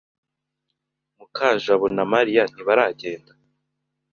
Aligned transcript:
Mukajabo 1.17 1.85
na 1.95 2.03
Mariya 2.13 2.43
ntibaragenda. 2.51 3.31